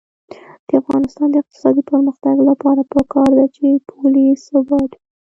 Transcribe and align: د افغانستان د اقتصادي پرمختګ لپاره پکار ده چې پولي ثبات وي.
د 0.67 0.69
افغانستان 0.81 1.27
د 1.31 1.35
اقتصادي 1.43 1.83
پرمختګ 1.91 2.35
لپاره 2.49 2.81
پکار 2.93 3.29
ده 3.37 3.45
چې 3.55 3.67
پولي 3.89 4.25
ثبات 4.45 4.89
وي. 4.95 4.99